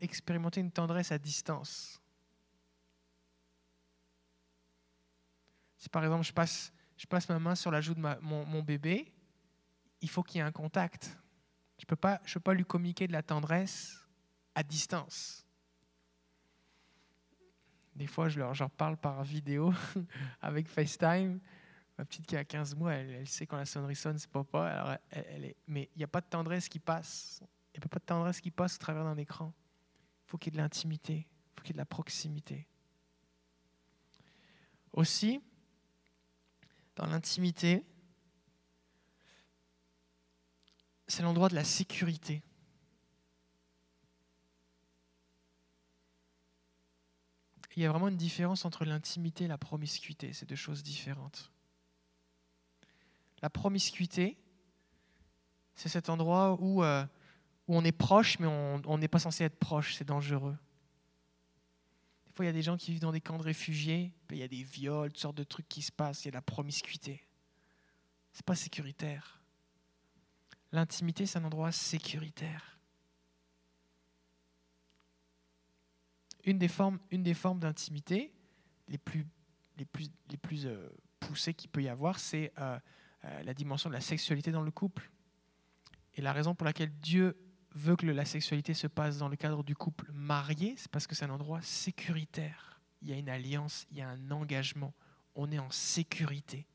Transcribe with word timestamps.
expérimenter 0.00 0.60
une 0.60 0.70
tendresse 0.70 1.12
à 1.12 1.18
distance. 1.18 2.00
Si 5.76 5.88
par 5.88 6.04
exemple 6.04 6.24
je 6.24 6.32
passe, 6.32 6.72
je 6.96 7.06
passe 7.06 7.28
ma 7.28 7.38
main 7.38 7.54
sur 7.54 7.70
la 7.70 7.80
joue 7.80 7.94
de 7.94 8.00
mon, 8.00 8.62
bébé, 8.62 9.12
il 10.02 10.10
faut 10.10 10.22
qu'il 10.22 10.38
y 10.38 10.40
ait 10.40 10.46
un 10.46 10.52
contact. 10.52 11.16
Je 11.78 11.84
ne 11.84 11.86
peux, 11.86 11.96
pas, 11.96 12.20
je 12.26 12.34
peux 12.34 12.40
pas 12.40 12.52
lui 12.52 12.64
communiquer 12.64 13.06
de 13.06 13.12
la 13.12 13.22
tendresse 13.22 13.96
à 14.54 14.62
distance. 14.62 15.46
Des 17.94 18.06
fois, 18.06 18.28
je 18.28 18.38
leur, 18.38 18.54
leur 18.54 18.70
parle 18.70 18.98
par 18.98 19.24
vidéo 19.24 19.72
avec 20.42 20.68
FaceTime. 20.68 21.40
Ma 21.96 22.04
petite 22.04 22.26
qui 22.26 22.36
a 22.36 22.44
15 22.44 22.74
mois, 22.76 22.92
elle, 22.92 23.26
sait 23.26 23.46
quand 23.46 23.56
la 23.56 23.64
sonnerie 23.64 23.96
sonne, 23.96 24.18
c'est 24.18 24.30
papa. 24.30 24.66
Alors 24.66 24.96
elle, 25.10 25.46
est, 25.46 25.56
mais 25.66 25.88
il 25.94 25.98
n'y 25.98 26.04
a 26.04 26.08
pas 26.08 26.20
de 26.20 26.26
tendresse 26.26 26.68
qui 26.68 26.78
passe. 26.78 27.42
Il 27.80 27.84
n'y 27.84 27.86
a 27.86 27.88
pas 27.88 27.98
de 27.98 28.04
tendresse 28.04 28.42
qui 28.42 28.50
passe 28.50 28.74
au 28.74 28.78
travers 28.78 29.04
d'un 29.04 29.16
écran. 29.16 29.54
Il 30.26 30.30
faut 30.30 30.36
qu'il 30.36 30.52
y 30.52 30.54
ait 30.54 30.58
de 30.58 30.62
l'intimité. 30.62 31.26
Il 31.26 31.54
faut 31.56 31.62
qu'il 31.62 31.68
y 31.68 31.70
ait 31.70 31.72
de 31.72 31.78
la 31.78 31.86
proximité. 31.86 32.68
Aussi, 34.92 35.40
dans 36.96 37.06
l'intimité, 37.06 37.86
c'est 41.06 41.22
l'endroit 41.22 41.48
de 41.48 41.54
la 41.54 41.64
sécurité. 41.64 42.42
Il 47.76 47.82
y 47.82 47.86
a 47.86 47.88
vraiment 47.88 48.08
une 48.08 48.18
différence 48.18 48.66
entre 48.66 48.84
l'intimité 48.84 49.44
et 49.44 49.48
la 49.48 49.56
promiscuité. 49.56 50.34
C'est 50.34 50.44
deux 50.44 50.54
choses 50.54 50.82
différentes. 50.82 51.50
La 53.40 53.48
promiscuité, 53.48 54.36
c'est 55.74 55.88
cet 55.88 56.10
endroit 56.10 56.60
où, 56.60 56.84
euh, 56.84 57.06
où, 57.68 57.76
on 57.76 57.84
est 57.84 57.92
proche, 57.92 58.38
mais 58.38 58.46
on 58.46 58.98
n'est 58.98 59.08
pas 59.08 59.18
censé 59.18 59.44
être 59.44 59.58
proche, 59.58 59.94
c'est 59.94 60.04
dangereux. 60.04 60.56
Des 62.26 62.32
fois, 62.32 62.44
il 62.44 62.48
y 62.48 62.50
a 62.50 62.54
des 62.54 62.62
gens 62.62 62.76
qui 62.76 62.92
vivent 62.92 63.00
dans 63.00 63.12
des 63.12 63.20
camps 63.20 63.38
de 63.38 63.42
réfugiés, 63.42 64.12
il 64.30 64.36
y 64.36 64.42
a 64.42 64.48
des 64.48 64.62
viols, 64.62 65.10
toutes 65.10 65.20
sortes 65.20 65.36
de 65.36 65.44
trucs 65.44 65.68
qui 65.68 65.82
se 65.82 65.90
passent, 65.90 66.24
il 66.24 66.26
y 66.26 66.28
a 66.28 66.30
de 66.30 66.36
la 66.36 66.42
promiscuité. 66.42 67.26
Ce 68.32 68.38
n'est 68.38 68.44
pas 68.44 68.54
sécuritaire. 68.54 69.40
L'intimité, 70.72 71.26
c'est 71.26 71.38
un 71.38 71.44
endroit 71.44 71.72
sécuritaire. 71.72 72.78
Une 76.44 76.58
des 76.58 76.68
formes, 76.68 77.00
une 77.10 77.24
d'intimité 77.24 78.32
les 78.88 78.98
plus, 78.98 79.26
les 79.76 79.84
plus, 79.84 80.08
les 80.30 80.36
plus 80.36 80.66
euh, 80.66 80.88
poussées 81.18 81.54
qu'il 81.54 81.70
peut 81.70 81.82
y 81.82 81.88
avoir, 81.88 82.18
c'est 82.18 82.52
euh, 82.58 82.78
euh, 83.24 83.42
la 83.42 83.54
dimension 83.54 83.90
de 83.90 83.94
la 83.94 84.00
sexualité 84.00 84.52
dans 84.52 84.62
le 84.62 84.70
couple. 84.70 85.10
Et 86.14 86.22
la 86.22 86.32
raison 86.32 86.54
pour 86.54 86.64
laquelle 86.64 86.92
Dieu 87.00 87.36
veut 87.72 87.96
que 87.96 88.06
la 88.06 88.24
sexualité 88.24 88.74
se 88.74 88.86
passe 88.86 89.18
dans 89.18 89.28
le 89.28 89.36
cadre 89.36 89.62
du 89.62 89.74
couple 89.74 90.10
marié, 90.12 90.74
c'est 90.76 90.90
parce 90.90 91.06
que 91.06 91.14
c'est 91.14 91.24
un 91.24 91.30
endroit 91.30 91.62
sécuritaire. 91.62 92.80
Il 93.02 93.08
y 93.08 93.12
a 93.12 93.16
une 93.16 93.28
alliance, 93.28 93.86
il 93.90 93.98
y 93.98 94.02
a 94.02 94.08
un 94.08 94.30
engagement. 94.30 94.92
On 95.34 95.50
est 95.50 95.58
en 95.58 95.70
sécurité. 95.70 96.66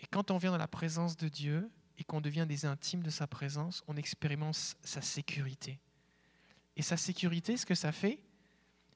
Et 0.00 0.06
quand 0.06 0.30
on 0.30 0.38
vient 0.38 0.50
dans 0.50 0.58
la 0.58 0.68
présence 0.68 1.16
de 1.16 1.28
Dieu 1.28 1.70
et 1.98 2.04
qu'on 2.04 2.20
devient 2.20 2.46
des 2.48 2.64
intimes 2.64 3.02
de 3.02 3.10
sa 3.10 3.26
présence, 3.26 3.84
on 3.86 3.96
expérimente 3.96 4.76
sa 4.82 5.00
sécurité. 5.00 5.78
Et 6.76 6.82
sa 6.82 6.96
sécurité, 6.96 7.56
ce 7.56 7.66
que 7.66 7.74
ça 7.74 7.92
fait, 7.92 8.20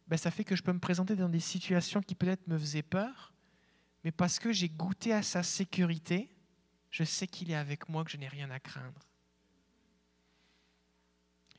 ben, 0.08 0.16
ça 0.16 0.30
fait 0.30 0.44
que 0.44 0.56
je 0.56 0.62
peux 0.62 0.72
me 0.72 0.80
présenter 0.80 1.14
dans 1.14 1.28
des 1.28 1.40
situations 1.40 2.00
qui 2.00 2.14
peut-être 2.14 2.46
me 2.48 2.58
faisaient 2.58 2.82
peur, 2.82 3.32
mais 4.02 4.12
parce 4.12 4.38
que 4.38 4.52
j'ai 4.52 4.68
goûté 4.68 5.12
à 5.12 5.22
sa 5.22 5.42
sécurité, 5.42 6.30
je 6.96 7.04
sais 7.04 7.26
qu'il 7.26 7.50
est 7.50 7.54
avec 7.54 7.90
moi, 7.90 8.04
que 8.06 8.10
je 8.10 8.16
n'ai 8.16 8.26
rien 8.26 8.50
à 8.50 8.58
craindre. 8.58 9.02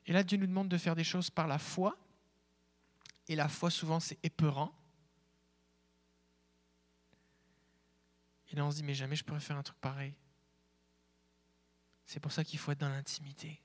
Et 0.08 0.12
là, 0.12 0.24
Dieu 0.24 0.36
nous 0.40 0.48
demande 0.48 0.68
de 0.68 0.80
faire 0.80 0.96
des 0.96 1.04
choses 1.04 1.30
par 1.30 1.46
la 1.46 1.60
foi, 1.60 1.96
et 3.28 3.36
la 3.36 3.48
foi, 3.48 3.70
souvent, 3.70 4.00
c'est 4.00 4.18
épeurant. 4.24 4.74
Et 8.50 8.56
là, 8.56 8.66
on 8.66 8.72
se 8.72 8.78
dit, 8.78 8.84
mais 8.84 8.96
jamais 8.96 9.16
je 9.16 9.24
pourrais 9.24 9.40
faire 9.40 9.58
un 9.58 9.62
truc 9.62 9.78
pareil. 9.78 10.16
C'est 12.08 12.20
pour 12.20 12.32
ça 12.32 12.44
qu'il 12.44 12.58
faut 12.58 12.72
être 12.72 12.80
dans 12.80 12.90
l'intimité. 12.90 13.62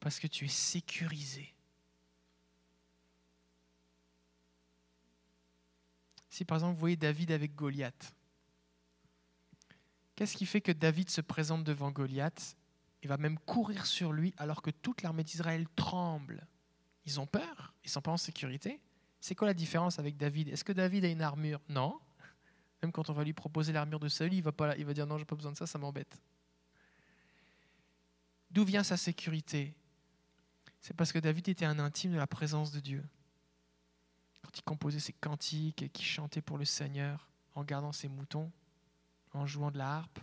Parce 0.00 0.18
que 0.18 0.28
tu 0.28 0.46
es 0.46 0.48
sécurisé. 0.48 1.54
Si 6.30 6.46
par 6.46 6.56
exemple 6.56 6.74
vous 6.74 6.80
voyez 6.80 6.96
David 6.96 7.32
avec 7.32 7.54
Goliath, 7.54 8.14
qu'est-ce 10.18 10.36
qui 10.36 10.46
fait 10.46 10.60
que 10.60 10.72
David 10.72 11.10
se 11.10 11.20
présente 11.20 11.62
devant 11.62 11.92
Goliath 11.92 12.56
et 13.04 13.06
va 13.06 13.18
même 13.18 13.38
courir 13.38 13.86
sur 13.86 14.12
lui 14.12 14.34
alors 14.36 14.62
que 14.62 14.70
toute 14.70 15.02
l'armée 15.02 15.22
d'Israël 15.22 15.64
tremble? 15.76 16.44
Ils 17.06 17.20
ont 17.20 17.26
peur, 17.26 17.72
ils 17.84 17.86
ne 17.86 17.92
sont 17.92 18.02
pas 18.02 18.10
en 18.10 18.16
sécurité. 18.16 18.80
C'est 19.20 19.36
quoi 19.36 19.46
la 19.46 19.54
différence 19.54 20.00
avec 20.00 20.16
David? 20.16 20.48
Est-ce 20.48 20.64
que 20.64 20.72
David 20.72 21.04
a 21.04 21.08
une 21.08 21.22
armure? 21.22 21.60
Non. 21.68 22.00
Même 22.82 22.90
quand 22.90 23.08
on 23.10 23.12
va 23.12 23.22
lui 23.22 23.32
proposer 23.32 23.72
l'armure 23.72 24.00
de 24.00 24.08
Saül, 24.08 24.34
il 24.34 24.42
va, 24.42 24.50
pas, 24.50 24.76
il 24.76 24.84
va 24.84 24.92
dire 24.92 25.06
non, 25.06 25.18
je 25.18 25.20
n'ai 25.20 25.24
pas 25.24 25.36
besoin 25.36 25.52
de 25.52 25.56
ça, 25.56 25.68
ça 25.68 25.78
m'embête. 25.78 26.20
D'où 28.50 28.64
vient 28.64 28.82
sa 28.82 28.96
sécurité? 28.96 29.72
C'est 30.80 30.94
parce 30.94 31.12
que 31.12 31.20
David 31.20 31.48
était 31.48 31.64
un 31.64 31.78
intime 31.78 32.10
de 32.10 32.16
la 32.16 32.26
présence 32.26 32.72
de 32.72 32.80
Dieu 32.80 33.04
quand 34.42 34.58
il 34.58 34.62
composait 34.62 34.98
ses 34.98 35.12
cantiques 35.12 35.82
et 35.82 35.88
qu'il 35.88 36.06
chantait 36.06 36.42
pour 36.42 36.58
le 36.58 36.64
Seigneur 36.64 37.28
en 37.54 37.62
gardant 37.62 37.92
ses 37.92 38.08
moutons, 38.08 38.50
en 39.32 39.46
jouant 39.46 39.70
de 39.70 39.78
la 39.78 39.96
harpe. 39.96 40.18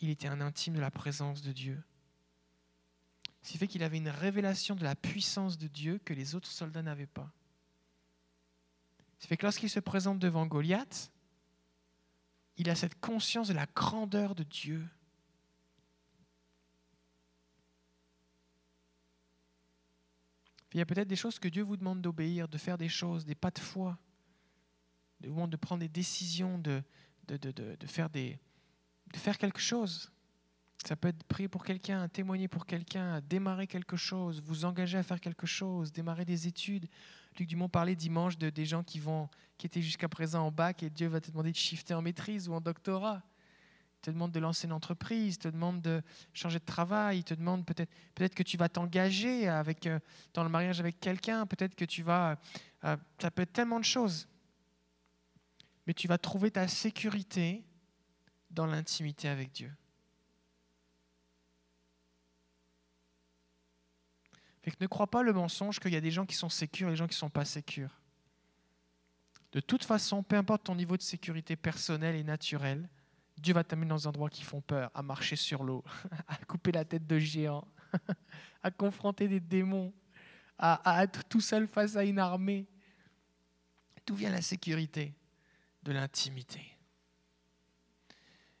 Il 0.00 0.10
était 0.10 0.28
un 0.28 0.40
intime 0.40 0.74
de 0.74 0.80
la 0.80 0.90
présence 0.90 1.42
de 1.42 1.52
Dieu. 1.52 1.82
Ce 3.42 3.52
qui 3.52 3.58
fait 3.58 3.68
qu'il 3.68 3.82
avait 3.82 3.98
une 3.98 4.08
révélation 4.08 4.74
de 4.74 4.84
la 4.84 4.94
puissance 4.94 5.58
de 5.58 5.66
Dieu 5.66 5.98
que 6.04 6.14
les 6.14 6.34
autres 6.34 6.50
soldats 6.50 6.82
n'avaient 6.82 7.06
pas. 7.06 7.30
Ce 9.18 9.22
qui 9.22 9.28
fait 9.28 9.36
que 9.36 9.46
lorsqu'il 9.46 9.70
se 9.70 9.80
présente 9.80 10.18
devant 10.18 10.46
Goliath, 10.46 11.10
il 12.56 12.70
a 12.70 12.74
cette 12.74 13.00
conscience 13.00 13.48
de 13.48 13.54
la 13.54 13.66
grandeur 13.66 14.34
de 14.34 14.44
Dieu. 14.44 14.86
Il 20.72 20.78
y 20.78 20.80
a 20.80 20.86
peut-être 20.86 21.08
des 21.08 21.16
choses 21.16 21.38
que 21.38 21.48
Dieu 21.48 21.62
vous 21.62 21.76
demande 21.76 22.02
d'obéir, 22.02 22.48
de 22.48 22.58
faire 22.58 22.78
des 22.78 22.88
choses, 22.88 23.24
des 23.24 23.34
pas 23.34 23.50
de 23.50 23.60
foi, 23.60 23.96
de, 25.24 25.46
de 25.46 25.56
prendre 25.56 25.80
des 25.80 25.88
décisions, 25.88 26.58
de, 26.58 26.82
de, 27.28 27.36
de, 27.36 27.86
faire 27.86 28.10
des, 28.10 28.38
de 29.12 29.18
faire 29.18 29.38
quelque 29.38 29.60
chose. 29.60 30.10
Ça 30.86 30.96
peut 30.96 31.08
être 31.08 31.24
prier 31.24 31.48
pour 31.48 31.64
quelqu'un, 31.64 32.08
témoigner 32.08 32.48
pour 32.48 32.66
quelqu'un, 32.66 33.20
démarrer 33.22 33.66
quelque 33.66 33.96
chose, 33.96 34.42
vous 34.42 34.64
engager 34.64 34.98
à 34.98 35.02
faire 35.02 35.20
quelque 35.20 35.46
chose, 35.46 35.92
démarrer 35.92 36.24
des 36.24 36.46
études. 36.46 36.88
Luc 37.38 37.48
Dumont 37.48 37.68
parlait 37.68 37.96
dimanche 37.96 38.36
de, 38.36 38.50
des 38.50 38.66
gens 38.66 38.82
qui, 38.82 38.98
vont, 38.98 39.28
qui 39.56 39.66
étaient 39.66 39.82
jusqu'à 39.82 40.08
présent 40.08 40.46
en 40.46 40.50
bac 40.50 40.82
et 40.82 40.90
Dieu 40.90 41.08
va 41.08 41.20
te 41.20 41.30
demander 41.30 41.52
de 41.52 41.56
shifter 41.56 41.94
en 41.94 42.02
maîtrise 42.02 42.48
ou 42.48 42.54
en 42.54 42.60
doctorat 42.60 43.22
te 44.04 44.10
demande 44.10 44.32
de 44.32 44.40
lancer 44.40 44.66
une 44.66 44.72
entreprise, 44.72 45.38
te 45.38 45.48
demande 45.48 45.80
de 45.80 46.02
changer 46.34 46.58
de 46.58 46.64
travail, 46.64 47.24
te 47.24 47.32
demande 47.32 47.64
peut-être 47.64 47.90
peut 48.14 48.28
que 48.28 48.42
tu 48.42 48.58
vas 48.58 48.68
t'engager 48.68 49.48
euh, 49.48 49.98
dans 50.34 50.42
le 50.44 50.50
mariage 50.50 50.78
avec 50.78 51.00
quelqu'un, 51.00 51.46
peut-être 51.46 51.74
que 51.74 51.86
tu 51.86 52.02
vas 52.02 52.38
euh, 52.84 52.96
ça 53.18 53.30
peut 53.30 53.42
être 53.42 53.52
tellement 53.52 53.80
de 53.80 53.84
choses. 53.84 54.28
Mais 55.86 55.94
tu 55.94 56.08
vas 56.08 56.18
trouver 56.18 56.50
ta 56.50 56.68
sécurité 56.68 57.64
dans 58.50 58.66
l'intimité 58.66 59.28
avec 59.28 59.52
Dieu. 59.52 59.72
Ne 64.80 64.86
crois 64.86 65.06
pas 65.06 65.22
le 65.22 65.32
mensonge 65.32 65.78
qu'il 65.78 65.92
y 65.92 65.96
a 65.96 66.00
des 66.00 66.10
gens 66.10 66.26
qui 66.26 66.34
sont 66.34 66.48
sécures 66.48 66.88
et 66.88 66.92
des 66.92 66.96
gens 66.96 67.06
qui 67.06 67.14
ne 67.14 67.18
sont 67.18 67.30
pas 67.30 67.44
sécures. 67.44 68.00
De 69.52 69.60
toute 69.60 69.84
façon, 69.84 70.22
peu 70.22 70.36
importe 70.36 70.64
ton 70.64 70.74
niveau 70.74 70.96
de 70.96 71.02
sécurité 71.02 71.54
personnelle 71.54 72.16
et 72.16 72.24
naturelle, 72.24 72.88
Dieu 73.36 73.54
va 73.54 73.64
t'amener 73.64 73.88
dans 73.88 73.96
des 73.96 74.06
endroits 74.06 74.30
qui 74.30 74.42
font 74.42 74.60
peur, 74.60 74.90
à 74.94 75.02
marcher 75.02 75.36
sur 75.36 75.64
l'eau, 75.64 75.84
à 76.28 76.36
couper 76.46 76.72
la 76.72 76.84
tête 76.84 77.06
de 77.06 77.18
géants, 77.18 77.66
à 78.62 78.70
confronter 78.70 79.28
des 79.28 79.40
démons, 79.40 79.92
à, 80.58 81.02
être 81.02 81.24
tout 81.24 81.40
seul 81.40 81.66
face 81.66 81.96
à 81.96 82.04
une 82.04 82.18
armée. 82.18 82.66
D'où 84.06 84.14
vient 84.14 84.30
la 84.30 84.42
sécurité? 84.42 85.14
De 85.84 85.92
l'intimité. 85.92 86.76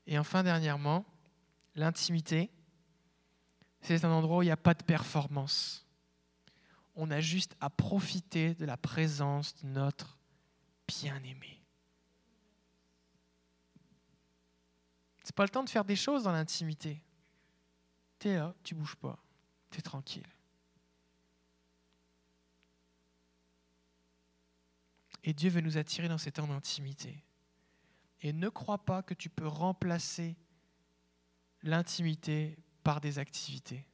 Et 0.06 0.18
enfin, 0.18 0.42
dernièrement, 0.42 1.04
l'intimité, 1.74 2.50
c'est 3.80 4.04
un 4.04 4.10
endroit 4.10 4.38
où 4.38 4.42
il 4.42 4.46
n'y 4.46 4.52
a 4.52 4.56
pas 4.56 4.74
de 4.74 4.82
performance. 4.82 5.86
On 6.94 7.10
a 7.10 7.20
juste 7.20 7.56
à 7.60 7.70
profiter 7.70 8.54
de 8.54 8.64
la 8.64 8.76
présence 8.76 9.54
de 9.62 9.68
notre 9.68 10.18
bien-aimé. 10.86 11.60
C'est 15.22 15.34
pas 15.34 15.44
le 15.44 15.48
temps 15.48 15.64
de 15.64 15.70
faire 15.70 15.84
des 15.84 15.96
choses 15.96 16.24
dans 16.24 16.32
l'intimité. 16.32 17.02
Tu 18.18 18.28
es 18.28 18.36
là, 18.36 18.54
tu 18.62 18.74
bouges 18.74 18.96
pas, 18.96 19.18
tu 19.70 19.78
es 19.78 19.82
tranquille. 19.82 20.26
Et 25.24 25.32
Dieu 25.32 25.48
veut 25.48 25.62
nous 25.62 25.78
attirer 25.78 26.06
dans 26.06 26.18
cet 26.18 26.34
temps 26.34 26.46
d'intimité. 26.46 27.24
Et 28.20 28.32
ne 28.32 28.50
crois 28.50 28.84
pas 28.84 29.02
que 29.02 29.14
tu 29.14 29.30
peux 29.30 29.46
remplacer 29.46 30.36
l'intimité 31.62 32.58
par 32.82 33.00
des 33.00 33.18
activités. 33.18 33.86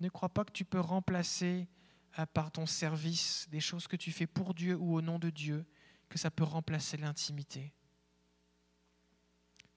Ne 0.00 0.08
crois 0.08 0.30
pas 0.30 0.44
que 0.44 0.52
tu 0.52 0.64
peux 0.64 0.80
remplacer 0.80 1.68
euh, 2.18 2.26
par 2.26 2.50
ton 2.50 2.66
service 2.66 3.46
des 3.50 3.60
choses 3.60 3.86
que 3.86 3.96
tu 3.96 4.10
fais 4.10 4.26
pour 4.26 4.52
Dieu 4.52 4.74
ou 4.74 4.96
au 4.96 5.00
nom 5.00 5.20
de 5.20 5.30
Dieu, 5.30 5.64
que 6.08 6.18
ça 6.18 6.30
peut 6.30 6.44
remplacer 6.44 6.96
l'intimité. 6.96 7.72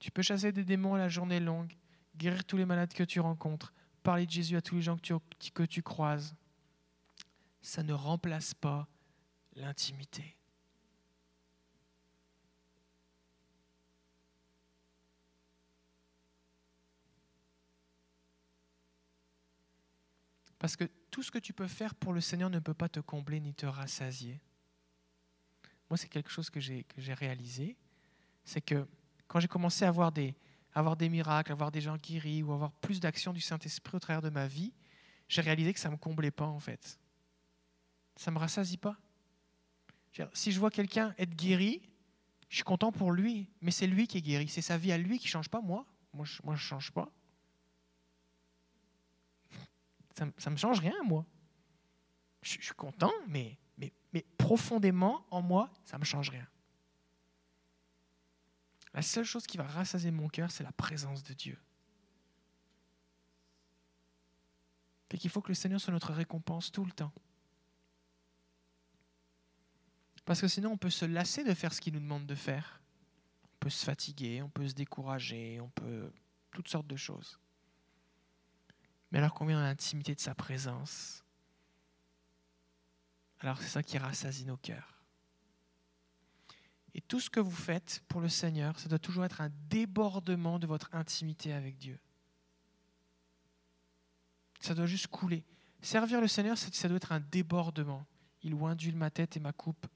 Tu 0.00 0.10
peux 0.10 0.22
chasser 0.22 0.50
des 0.50 0.64
démons 0.64 0.94
à 0.94 0.98
la 0.98 1.08
journée 1.08 1.38
longue, 1.38 1.72
guérir 2.16 2.44
tous 2.44 2.56
les 2.56 2.66
malades 2.66 2.92
que 2.92 3.04
tu 3.04 3.20
rencontres, 3.20 3.72
parler 4.02 4.26
de 4.26 4.32
Jésus 4.32 4.56
à 4.56 4.62
tous 4.62 4.74
les 4.74 4.82
gens 4.82 4.96
que 4.96 5.14
que 5.50 5.62
tu 5.62 5.82
croises. 5.82 6.34
Ça 7.64 7.82
ne 7.82 7.94
remplace 7.94 8.52
pas 8.52 8.86
l'intimité. 9.54 10.36
Parce 20.58 20.76
que 20.76 20.84
tout 21.10 21.22
ce 21.22 21.30
que 21.30 21.38
tu 21.38 21.54
peux 21.54 21.66
faire 21.66 21.94
pour 21.94 22.12
le 22.12 22.20
Seigneur 22.20 22.50
ne 22.50 22.58
peut 22.58 22.74
pas 22.74 22.90
te 22.90 23.00
combler 23.00 23.40
ni 23.40 23.54
te 23.54 23.64
rassasier. 23.64 24.42
Moi, 25.88 25.96
c'est 25.96 26.08
quelque 26.08 26.30
chose 26.30 26.50
que 26.50 26.60
j'ai 26.60 26.84
réalisé. 27.14 27.78
C'est 28.44 28.60
que 28.60 28.86
quand 29.26 29.40
j'ai 29.40 29.48
commencé 29.48 29.86
à 29.86 29.88
avoir 29.88 30.12
des, 30.12 30.36
avoir 30.74 30.98
des 30.98 31.08
miracles, 31.08 31.52
à 31.52 31.54
avoir 31.54 31.72
des 31.72 31.80
gens 31.80 31.96
guéris 31.96 32.42
ou 32.42 32.52
avoir 32.52 32.72
plus 32.72 33.00
d'action 33.00 33.32
du 33.32 33.40
Saint-Esprit 33.40 33.96
au 33.96 34.00
travers 34.00 34.20
de 34.20 34.28
ma 34.28 34.46
vie, 34.46 34.74
j'ai 35.28 35.40
réalisé 35.40 35.72
que 35.72 35.80
ça 35.80 35.88
ne 35.88 35.94
me 35.94 35.98
comblait 35.98 36.30
pas 36.30 36.46
en 36.46 36.60
fait. 36.60 36.98
Ça 38.16 38.30
ne 38.30 38.34
me 38.36 38.40
rassasie 38.40 38.76
pas. 38.76 38.96
Si 40.32 40.52
je 40.52 40.60
vois 40.60 40.70
quelqu'un 40.70 41.14
être 41.18 41.34
guéri, 41.34 41.82
je 42.48 42.56
suis 42.56 42.64
content 42.64 42.92
pour 42.92 43.10
lui, 43.10 43.50
mais 43.60 43.72
c'est 43.72 43.86
lui 43.86 44.06
qui 44.06 44.18
est 44.18 44.22
guéri. 44.22 44.48
C'est 44.48 44.62
sa 44.62 44.78
vie 44.78 44.92
à 44.92 44.98
lui 44.98 45.18
qui 45.18 45.26
ne 45.26 45.30
change 45.30 45.48
pas, 45.48 45.60
moi. 45.60 45.86
Moi, 46.12 46.24
je 46.24 46.40
ne 46.46 46.56
change 46.56 46.92
pas. 46.92 47.10
Ça 50.16 50.24
ne 50.26 50.50
me 50.50 50.56
change 50.56 50.78
rien, 50.78 50.94
moi. 51.04 51.26
Je, 52.42 52.50
suis 52.50 52.74
content, 52.74 53.12
mais, 53.26 53.58
mais, 53.76 53.92
mais 54.12 54.24
profondément, 54.38 55.26
en 55.30 55.42
moi, 55.42 55.72
ça 55.84 55.96
ne 55.96 56.00
me 56.00 56.04
change 56.04 56.30
rien. 56.30 56.46
La 58.92 59.02
seule 59.02 59.24
chose 59.24 59.46
qui 59.46 59.56
va 59.56 59.64
rassasier 59.64 60.12
mon 60.12 60.28
cœur, 60.28 60.52
c'est 60.52 60.62
la 60.62 60.70
présence 60.70 61.24
de 61.24 61.34
Dieu. 61.34 61.58
Et 65.10 65.16
qu'il 65.16 65.30
faut 65.30 65.40
que 65.40 65.48
le 65.48 65.54
Seigneur 65.54 65.80
soit 65.80 65.92
notre 65.92 66.12
récompense 66.12 66.72
tout 66.72 66.84
le 66.84 66.90
temps. 66.90 67.12
Parce 70.24 70.40
que 70.40 70.48
sinon, 70.48 70.72
on 70.72 70.76
peut 70.76 70.90
se 70.90 71.04
lasser 71.04 71.44
de 71.44 71.52
faire 71.54 71.72
ce 71.72 71.80
qu'il 71.80 71.94
nous 71.94 72.00
demande 72.00 72.26
de 72.26 72.34
faire. 72.34 72.80
On 73.44 73.56
peut 73.60 73.70
se 73.70 73.84
fatiguer, 73.84 74.42
on 74.42 74.48
peut 74.48 74.66
se 74.68 74.74
décourager, 74.74 75.60
on 75.60 75.68
peut... 75.68 76.10
toutes 76.52 76.68
sortes 76.68 76.86
de 76.86 76.96
choses. 76.96 77.38
Mais 79.10 79.18
alors 79.18 79.34
qu'on 79.34 79.46
vient 79.46 79.58
dans 79.58 79.66
l'intimité 79.66 80.14
de 80.14 80.20
sa 80.20 80.34
présence, 80.34 81.22
alors 83.40 83.60
c'est 83.60 83.68
ça 83.68 83.82
qui 83.82 83.98
rassasie 83.98 84.46
nos 84.46 84.56
cœurs. 84.56 85.02
Et 86.94 87.00
tout 87.00 87.20
ce 87.20 87.28
que 87.28 87.40
vous 87.40 87.50
faites 87.50 88.02
pour 88.08 88.20
le 88.20 88.28
Seigneur, 88.28 88.78
ça 88.78 88.88
doit 88.88 88.98
toujours 88.98 89.24
être 89.24 89.40
un 89.40 89.50
débordement 89.68 90.58
de 90.58 90.66
votre 90.66 90.94
intimité 90.94 91.52
avec 91.52 91.76
Dieu. 91.76 91.98
Ça 94.60 94.74
doit 94.74 94.86
juste 94.86 95.08
couler. 95.08 95.44
Servir 95.82 96.20
le 96.20 96.28
Seigneur, 96.28 96.56
ça 96.56 96.88
doit 96.88 96.96
être 96.96 97.12
un 97.12 97.20
débordement. 97.20 98.06
Il 98.42 98.54
oindule 98.54 98.96
ma 98.96 99.10
tête 99.10 99.36
et 99.36 99.40
ma 99.40 99.52
coupe 99.52 99.86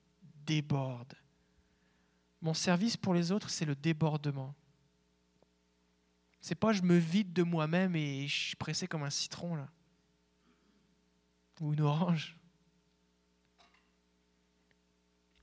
déborde. 0.48 1.14
Mon 2.40 2.54
service 2.54 2.96
pour 2.96 3.12
les 3.12 3.30
autres, 3.30 3.50
c'est 3.50 3.66
le 3.66 3.76
débordement. 3.76 4.54
C'est 6.40 6.54
pas 6.54 6.72
je 6.72 6.82
me 6.82 6.96
vide 6.96 7.32
de 7.34 7.42
moi-même 7.42 7.94
et 7.94 8.26
je 8.26 8.46
suis 8.48 8.56
pressé 8.56 8.88
comme 8.88 9.02
un 9.02 9.10
citron 9.10 9.56
là. 9.56 9.68
Ou 11.60 11.74
une 11.74 11.82
orange. 11.82 12.36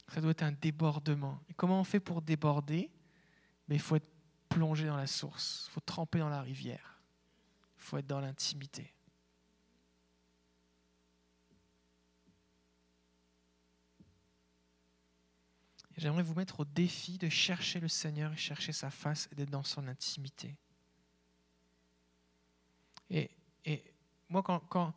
Ça 0.08 0.22
doit 0.22 0.32
être 0.32 0.44
un 0.44 0.54
débordement. 0.54 1.40
Et 1.50 1.54
comment 1.54 1.80
on 1.80 1.84
fait 1.84 2.00
pour 2.00 2.22
déborder? 2.22 2.90
Mais 3.68 3.76
il 3.76 3.82
faut 3.82 3.98
être 3.98 4.10
plongé 4.50 4.88
dans 4.88 4.98
la 4.98 5.08
source, 5.08 5.66
il 5.68 5.72
faut 5.74 5.82
tremper 5.82 6.20
dans 6.20 6.30
la 6.30 6.42
rivière, 6.42 7.02
il 7.78 7.84
faut 7.84 7.98
être 7.98 8.08
dans 8.08 8.22
l'intimité. 8.22 8.94
J'aimerais 15.98 16.24
vous 16.24 16.34
mettre 16.34 16.60
au 16.60 16.66
défi 16.66 17.18
de 17.18 17.30
chercher 17.30 17.80
le 17.80 17.88
Seigneur 17.88 18.34
et 18.34 18.38
chercher 18.38 18.74
sa 18.74 18.90
face 18.90 19.30
et 19.32 19.36
d'être 19.36 19.50
dans 19.50 19.64
son 19.64 19.88
intimité. 19.88 20.58
Et, 23.10 23.30
moi, 24.30 24.44
quand, 24.44 24.94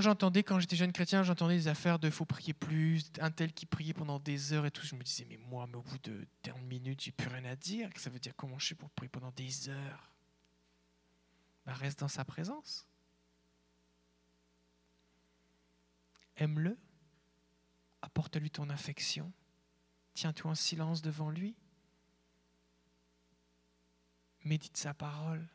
j'entendais, 0.00 0.42
quand 0.42 0.58
j'étais 0.58 0.76
jeune 0.76 0.92
chrétien, 0.92 1.22
j'entendais 1.22 1.56
des 1.56 1.68
affaires 1.68 1.98
de 1.98 2.08
faut 2.08 2.24
prier 2.24 2.54
plus, 2.54 3.10
un 3.20 3.30
tel 3.30 3.52
qui 3.52 3.66
priait 3.66 3.92
pendant 3.92 4.18
des 4.18 4.52
heures 4.52 4.64
et 4.64 4.70
tout, 4.70 4.86
je 4.86 4.94
me 4.94 5.02
disais, 5.02 5.26
mais 5.28 5.36
moi, 5.36 5.68
au 5.74 5.82
bout 5.82 5.98
de 6.04 6.26
30 6.42 6.62
minutes, 6.62 7.02
j'ai 7.02 7.12
plus 7.12 7.28
rien 7.28 7.44
à 7.44 7.56
dire. 7.56 7.90
Ça 7.96 8.08
veut 8.08 8.18
dire 8.18 8.34
comment 8.36 8.58
je 8.58 8.66
suis 8.66 8.74
pour 8.74 8.88
prier 8.90 9.10
pendant 9.10 9.32
des 9.32 9.68
heures? 9.68 10.10
Ben, 11.66 11.72
Reste 11.74 12.00
dans 12.00 12.08
sa 12.08 12.24
présence. 12.24 12.86
Aime-le. 16.36 16.78
Apporte-lui 18.02 18.50
ton 18.50 18.70
affection. 18.70 19.32
Tiens-toi 20.14 20.52
en 20.52 20.54
silence 20.54 21.02
devant 21.02 21.30
lui. 21.30 21.54
Médite 24.44 24.76
sa 24.76 24.94
parole. 24.94 25.46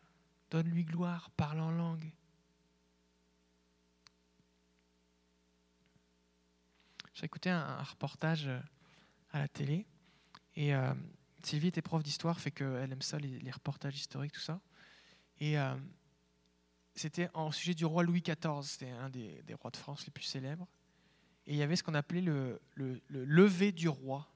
Donne-lui 0.52 0.84
gloire, 0.84 1.30
parle 1.32 1.60
en 1.60 1.72
langue. 1.72 2.12
J'ai 7.14 7.26
écouté 7.26 7.50
un, 7.50 7.84
reportage 7.84 8.48
euh, 8.48 8.60
à 9.32 9.40
la 9.40 9.50
télé 9.50 9.86
et 10.56 10.74
euh, 10.74 10.94
Sylvie 11.44 11.68
était 11.68 11.82
prof 11.82 12.04
d'histoire, 12.04 12.40
fait 12.40 12.52
qu'elle 12.52 12.92
aime 12.92 13.02
ça, 13.02 13.18
les, 13.18 13.52
reportages 13.52 13.96
historiques, 13.96 14.32
tout 14.32 14.40
ça. 14.40 14.62
Et 15.40 15.60
euh, 15.60 15.76
c'était 16.96 17.30
en 17.34 17.52
sujet 17.52 17.74
du 17.74 17.86
roi 17.86 18.04
Louis 18.04 18.22
XIV, 18.22 18.64
c'était 18.64 18.90
un 18.90 19.10
des, 19.10 19.44
rois 19.60 19.72
de 19.72 19.78
France 19.78 20.06
les 20.06 20.12
plus 20.12 20.24
célèbres. 20.24 20.68
Et 21.46 21.54
il 21.54 21.58
y 21.58 21.62
avait 21.62 21.76
ce 21.76 21.84
qu'on 21.84 21.94
appelait 21.94 22.22
le, 22.22 22.62
le, 22.76 23.02
lever 23.10 23.72
du 23.72 23.90
roi. 23.90 24.30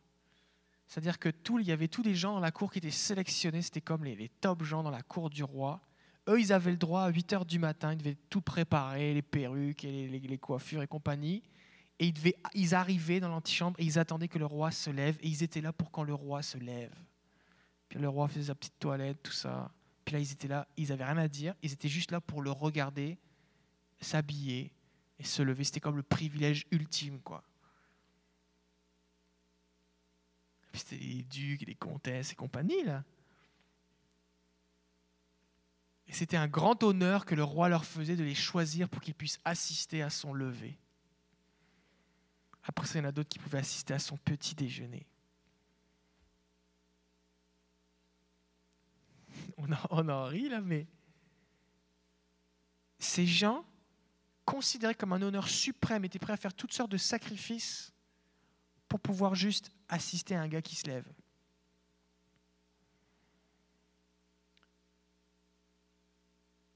C'est-à-dire 0.94 1.18
que 1.18 1.30
tout, 1.30 1.58
il 1.58 1.66
y 1.66 1.72
avait 1.72 1.88
tous 1.88 2.04
les 2.04 2.14
gens 2.14 2.34
dans 2.34 2.40
la 2.40 2.52
cour 2.52 2.72
qui 2.72 2.78
étaient 2.78 2.92
sélectionnés, 2.92 3.64
c'était 3.64 3.82
comme 3.82 4.04
les, 4.04 4.16
les 4.16 4.30
top 4.30 4.62
gens 4.62 4.84
dans 4.84 4.92
la 4.92 5.02
cour 5.02 5.32
du 5.32 5.44
roi. 5.44 5.82
Eux, 6.30 6.40
ils 6.40 6.54
avaient 6.54 6.70
le 6.70 6.78
droit 6.78 7.02
à 7.02 7.10
8 7.10 7.34
heures 7.34 7.46
du 7.46 7.58
matin, 7.58 7.94
ils 7.94 7.98
devaient 7.98 8.18
tout 8.30 8.42
préparer, 8.42 9.12
les 9.16 9.24
perruques 9.24 9.86
et 9.86 10.08
les, 10.08 10.38
coiffures 10.38 10.84
et 10.84 10.88
compagnie. 10.88 11.42
Et 11.98 12.06
ils, 12.06 12.14
devaient, 12.14 12.36
ils 12.54 12.76
arrivaient 12.76 13.20
dans 13.20 13.30
l'antichambre 13.30 13.76
et 13.80 13.86
ils 13.86 13.98
attendaient 13.98 14.28
que 14.28 14.38
le 14.38 14.46
roi 14.46 14.70
se 14.70 14.92
lève. 14.92 15.18
Et 15.24 15.30
ils 15.30 15.42
étaient 15.42 15.62
là 15.62 15.74
pour 15.74 15.90
quand 15.90 16.04
le 16.04 16.14
roi 16.14 16.44
se 16.44 16.60
lève. 16.60 16.94
Puis 17.90 17.98
le 17.98 18.08
roi 18.08 18.28
faisait 18.28 18.46
sa 18.46 18.54
petite 18.54 18.78
toilette, 18.78 19.24
tout 19.24 19.32
ça. 19.32 19.72
Puis 20.06 20.14
là, 20.14 20.20
ils 20.20 20.32
étaient 20.32 20.48
là, 20.48 20.68
ils 20.78 20.90
n'avaient 20.90 21.06
rien 21.06 21.18
à 21.18 21.28
dire. 21.28 21.56
Ils 21.64 21.74
étaient 21.74 21.90
juste 21.90 22.12
là 22.12 22.22
pour 22.22 22.44
le 22.44 22.52
regarder, 22.52 23.18
s'habiller 24.00 24.72
et 25.18 25.24
se 25.24 25.42
lever. 25.42 25.64
C'était 25.64 25.80
comme 25.80 25.98
le 25.98 26.04
privilège 26.04 26.68
ultime, 26.70 27.20
quoi. 27.20 27.44
Puis 30.74 30.82
c'était 30.82 30.98
les 30.98 31.24
ducs, 31.24 31.62
les 31.62 31.76
comtesses 31.76 32.32
et 32.32 32.36
compagnie, 32.36 32.84
là. 32.84 33.04
Et 36.08 36.14
c'était 36.14 36.36
un 36.36 36.48
grand 36.48 36.82
honneur 36.84 37.26
que 37.26 37.36
le 37.36 37.44
roi 37.44 37.70
leur 37.70 37.86
faisait 37.86 38.16
de 38.16 38.24
les 38.24 38.34
choisir 38.34 38.90
pour 38.90 39.02
qu'ils 39.02 39.14
puissent 39.14 39.40
assister 39.46 40.02
à 40.02 40.10
son 40.10 40.34
lever. 40.34 40.78
Après 42.64 42.88
ça, 42.88 42.98
il 42.98 43.04
y 43.04 43.06
en 43.06 43.10
a 43.10 43.12
d'autres 43.12 43.30
qui 43.30 43.38
pouvaient 43.38 43.60
assister 43.60 43.94
à 43.94 44.00
son 44.00 44.18
petit 44.18 44.56
déjeuner. 44.56 45.06
On 49.58 49.72
en, 49.72 49.78
on 49.92 50.26
rit 50.26 50.50
là, 50.50 50.60
mais 50.60 50.88
ces 52.98 53.28
gens, 53.28 53.64
considérés 54.44 54.96
comme 54.96 55.14
un 55.14 55.22
honneur 55.22 55.48
suprême, 55.48 56.04
étaient 56.04 56.20
prêts 56.20 56.34
à 56.34 56.38
faire 56.38 56.54
toutes 56.56 56.74
sortes 56.74 56.92
de 56.92 56.98
sacrifices 56.98 57.93
pour 58.94 59.00
pouvoir 59.00 59.34
juste 59.34 59.72
assister 59.90 60.36
à 60.36 60.42
un 60.44 60.48
gars 60.48 60.62
qui 60.62 60.76
se 60.76 60.86
lève. 60.86 61.12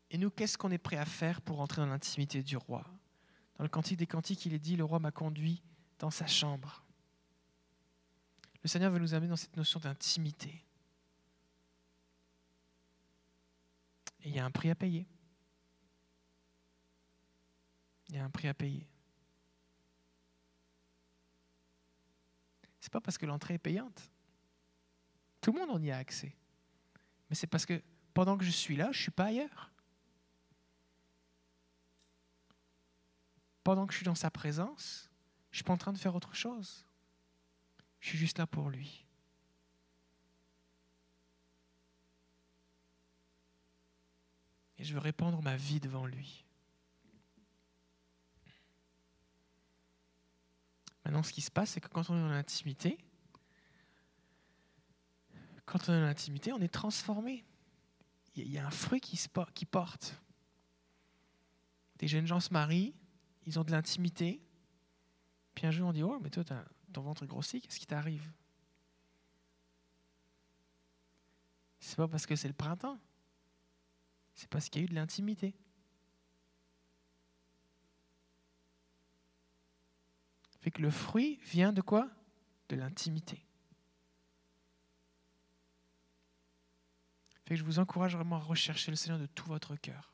Et 0.09 0.17
nous, 0.17 0.31
qu'est-ce 0.31 0.57
qu'on 0.57 0.71
est 0.71 0.79
prêt 0.79 0.97
à 0.97 1.05
faire 1.05 1.41
pour 1.41 1.61
entrer 1.61 1.83
dans 1.83 1.89
l'intimité 1.89 2.41
du 2.41 2.57
roi? 2.57 2.83
Dans 3.57 3.63
le 3.63 3.69
Cantique 3.69 3.99
des 3.99 4.07
Cantiques, 4.07 4.47
il 4.47 4.55
est 4.55 4.59
dit, 4.59 4.75
le 4.75 4.83
roi 4.83 4.97
m'a 4.97 5.11
conduit 5.11 5.61
dans 5.99 6.09
sa 6.09 6.25
chambre. 6.25 6.83
Le 8.63 8.67
Seigneur 8.67 8.91
veut 8.91 8.97
nous 8.97 9.13
amener 9.13 9.29
dans 9.29 9.35
cette 9.35 9.55
notion 9.55 9.79
d'intimité. 9.79 10.65
Et 14.23 14.29
il 14.29 14.35
y 14.35 14.39
a 14.39 14.45
un 14.45 14.49
prix 14.49 14.71
à 14.71 14.75
payer. 14.75 15.05
Il 18.09 18.15
y 18.15 18.17
a 18.17 18.25
un 18.25 18.31
prix 18.31 18.47
à 18.47 18.55
payer. 18.55 18.87
C'est 22.87 22.93
pas 22.93 23.01
parce 23.01 23.17
que 23.17 23.25
l'entrée 23.25 23.55
est 23.55 23.57
payante. 23.57 24.09
Tout 25.41 25.51
le 25.51 25.59
monde 25.59 25.71
en 25.71 25.81
y 25.81 25.91
a 25.91 25.97
accès. 25.97 26.33
Mais 27.29 27.35
c'est 27.35 27.45
parce 27.45 27.65
que 27.65 27.83
pendant 28.13 28.37
que 28.37 28.45
je 28.45 28.49
suis 28.49 28.77
là, 28.77 28.85
je 28.93 28.99
ne 28.99 29.01
suis 29.01 29.11
pas 29.11 29.25
ailleurs. 29.25 29.73
Pendant 33.65 33.85
que 33.85 33.91
je 33.91 33.97
suis 33.97 34.05
dans 34.05 34.15
sa 34.15 34.31
présence, 34.31 35.11
je 35.51 35.55
ne 35.55 35.57
suis 35.57 35.63
pas 35.65 35.73
en 35.73 35.77
train 35.77 35.91
de 35.91 35.97
faire 35.97 36.15
autre 36.15 36.33
chose. 36.33 36.85
Je 37.99 38.07
suis 38.07 38.17
juste 38.17 38.37
là 38.37 38.47
pour 38.47 38.69
lui. 38.69 39.05
Et 44.77 44.85
je 44.85 44.93
veux 44.93 45.01
répandre 45.01 45.41
ma 45.41 45.57
vie 45.57 45.81
devant 45.81 46.05
lui. 46.05 46.46
Maintenant, 51.07 51.23
ce 51.23 51.31
qui 51.31 51.39
se 51.39 51.49
passe, 51.49 51.69
c'est 51.69 51.79
que 51.79 51.87
quand 51.87 52.09
on 52.09 52.17
est 52.17 52.21
dans 52.21 52.27
l'intimité, 52.27 52.97
quand 55.65 55.87
on 55.87 55.93
est 55.93 55.99
dans 56.01 56.05
l'intimité, 56.05 56.51
on 56.51 56.59
est 56.59 56.67
transformé. 56.67 57.45
Il 58.35 58.51
y 58.51 58.57
a 58.57 58.67
un 58.67 58.71
fruit 58.71 58.99
qui, 58.99 59.15
se, 59.15 59.29
qui 59.53 59.65
porte. 59.65 60.21
Des 61.99 62.09
jeunes 62.09 62.27
gens 62.27 62.41
se 62.41 62.51
marient, 62.51 62.93
ils 63.45 63.57
ont 63.57 63.63
de 63.63 63.71
l'intimité. 63.71 64.41
Puis 65.55 65.65
un 65.65 65.71
jour, 65.71 65.87
on 65.87 65.93
dit 65.93 66.03
Oh, 66.03 66.19
mais 66.19 66.29
toi, 66.29 66.43
ton 66.91 67.01
ventre 67.03 67.25
grossit, 67.25 67.63
qu'est-ce 67.63 67.79
qui 67.79 67.87
t'arrive? 67.87 68.29
C'est 71.79 71.95
pas 71.95 72.09
parce 72.09 72.25
que 72.25 72.35
c'est 72.35 72.49
le 72.49 72.53
printemps, 72.53 72.99
c'est 74.35 74.49
parce 74.49 74.67
qu'il 74.67 74.81
y 74.81 74.83
a 74.83 74.85
eu 74.87 74.89
de 74.89 74.95
l'intimité. 74.95 75.55
Fait 80.67 80.71
que 80.71 80.81
le 80.81 80.91
fruit 80.91 81.39
vient 81.45 81.71
de 81.71 81.79
quoi? 81.79 82.09
De 82.67 82.75
l'intimité. 82.75 83.41
Fait 87.45 87.53
que 87.53 87.55
je 87.55 87.63
vous 87.63 87.79
encourage 87.79 88.17
vraiment 88.17 88.35
à 88.35 88.39
rechercher 88.39 88.91
le 88.91 88.97
Seigneur 88.97 89.17
de 89.17 89.27
tout 89.27 89.45
votre 89.45 89.77
cœur. 89.77 90.13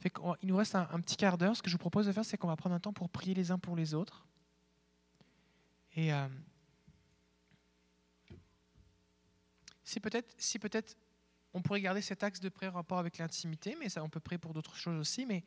Fait 0.00 0.12
il 0.42 0.50
nous 0.50 0.56
reste 0.58 0.74
un, 0.74 1.00
petit 1.00 1.16
quart 1.16 1.38
d'heure. 1.38 1.56
Ce 1.56 1.62
que 1.62 1.70
je 1.70 1.76
vous 1.76 1.78
propose 1.78 2.08
de 2.08 2.12
faire, 2.12 2.26
c'est 2.26 2.36
qu'on 2.36 2.48
va 2.48 2.56
prendre 2.56 2.74
un 2.74 2.78
temps 2.78 2.92
pour 2.92 3.08
prier 3.08 3.32
les 3.32 3.52
uns 3.52 3.58
pour 3.58 3.74
les 3.74 3.94
autres. 3.94 4.26
Et 5.94 6.12
euh, 6.12 6.28
si 9.82 9.98
peut-être, 9.98 10.34
si 10.36 10.58
peut-être, 10.58 10.94
on 11.54 11.62
pourrait 11.62 11.80
garder 11.80 12.02
cet 12.02 12.22
axe 12.22 12.40
de 12.40 12.50
prière 12.50 12.74
en 12.74 12.80
rapport 12.80 12.98
avec 12.98 13.16
l'intimité, 13.16 13.78
mais 13.80 13.88
ça, 13.88 14.04
on 14.04 14.10
peut 14.10 14.20
prier 14.20 14.36
pour 14.36 14.52
d'autres 14.52 14.76
choses 14.76 15.00
aussi. 15.00 15.24
Mais 15.24 15.42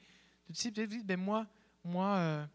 si 0.52 0.72
peut-être 0.72 0.90
vous 0.90 0.98
dites, 0.98 1.06
ben 1.06 1.20
moi, 1.20 1.46
moi, 1.84 2.16
euh, 2.16 2.48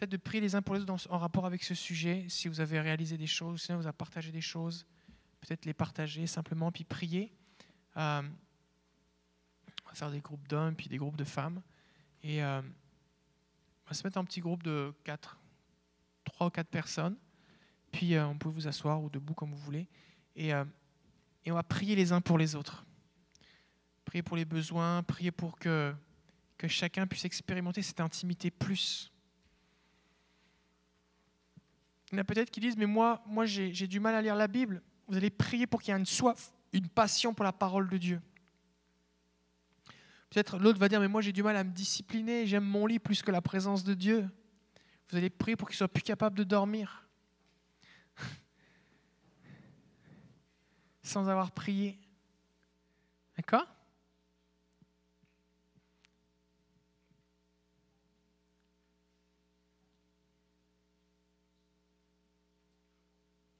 peut-être 0.00 0.12
de 0.12 0.16
prier 0.16 0.40
les 0.40 0.54
uns 0.54 0.62
pour 0.62 0.74
les 0.74 0.80
autres 0.80 1.06
en 1.10 1.18
rapport 1.18 1.44
avec 1.44 1.62
ce 1.62 1.74
sujet. 1.74 2.24
Si 2.30 2.48
vous 2.48 2.60
avez 2.60 2.80
réalisé 2.80 3.18
des 3.18 3.26
choses, 3.26 3.60
si 3.60 3.72
vous 3.72 3.86
avez 3.86 3.92
partagé 3.92 4.32
des 4.32 4.40
choses, 4.40 4.86
peut-être 5.42 5.66
les 5.66 5.74
partager 5.74 6.26
simplement, 6.26 6.72
puis 6.72 6.84
prier. 6.84 7.30
Euh, 7.98 8.22
on 9.84 9.88
va 9.90 9.94
faire 9.94 10.10
des 10.10 10.20
groupes 10.20 10.48
d'hommes, 10.48 10.74
puis 10.74 10.88
des 10.88 10.96
groupes 10.96 11.16
de 11.16 11.24
femmes. 11.24 11.60
Et 12.22 12.42
euh, 12.42 12.62
on 12.62 13.88
va 13.88 13.94
se 13.94 14.02
mettre 14.06 14.16
en 14.16 14.24
petit 14.24 14.40
groupe 14.40 14.62
de 14.62 14.94
4, 15.04 15.38
3 16.24 16.46
ou 16.46 16.50
4 16.50 16.68
personnes. 16.68 17.16
Puis 17.92 18.14
euh, 18.14 18.26
on 18.26 18.38
peut 18.38 18.48
vous 18.48 18.68
asseoir 18.68 19.02
ou 19.02 19.10
debout 19.10 19.34
comme 19.34 19.50
vous 19.50 19.58
voulez. 19.58 19.86
Et, 20.34 20.52
et 21.44 21.52
on 21.52 21.54
va 21.56 21.62
prier 21.62 21.94
les 21.94 22.12
uns 22.12 22.22
pour 22.22 22.38
les 22.38 22.54
autres. 22.54 22.86
Prier 24.06 24.22
pour 24.22 24.38
les 24.38 24.46
besoins, 24.46 25.02
prier 25.02 25.30
pour 25.30 25.58
que, 25.58 25.94
que 26.56 26.68
chacun 26.68 27.06
puisse 27.06 27.26
expérimenter 27.26 27.82
cette 27.82 28.00
intimité 28.00 28.50
plus. 28.50 29.12
Il 32.10 32.16
y 32.16 32.18
en 32.18 32.22
a 32.22 32.24
peut-être 32.24 32.50
qui 32.50 32.60
disent, 32.60 32.76
mais 32.76 32.86
moi, 32.86 33.22
j'ai 33.44 33.86
du 33.86 34.00
mal 34.00 34.14
à 34.14 34.22
lire 34.22 34.34
la 34.34 34.48
Bible. 34.48 34.82
Vous 35.06 35.16
allez 35.16 35.30
prier 35.30 35.66
pour 35.66 35.80
qu'il 35.80 35.92
y 35.92 35.96
ait 35.96 36.00
une 36.00 36.06
soif, 36.06 36.52
une 36.72 36.88
passion 36.88 37.34
pour 37.34 37.44
la 37.44 37.52
parole 37.52 37.88
de 37.88 37.98
Dieu. 37.98 38.20
Peut-être 40.30 40.58
l'autre 40.58 40.78
va 40.78 40.88
dire, 40.88 41.00
mais 41.00 41.08
moi 41.08 41.20
j'ai 41.20 41.32
du 41.32 41.42
mal 41.42 41.56
à 41.56 41.64
me 41.64 41.72
discipliner, 41.72 42.46
j'aime 42.46 42.64
mon 42.64 42.86
lit 42.86 43.00
plus 43.00 43.20
que 43.20 43.32
la 43.32 43.42
présence 43.42 43.82
de 43.82 43.94
Dieu. 43.94 44.30
Vous 45.10 45.16
allez 45.16 45.28
prier 45.28 45.56
pour 45.56 45.68
qu'il 45.68 45.76
soit 45.76 45.88
plus 45.88 46.04
capable 46.04 46.38
de 46.38 46.44
dormir. 46.44 47.08
Sans 51.02 51.28
avoir 51.28 51.50
prié. 51.50 51.98
D'accord? 53.36 53.66